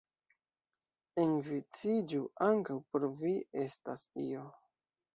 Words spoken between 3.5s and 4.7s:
estas io.